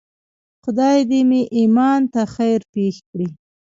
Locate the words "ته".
2.13-2.21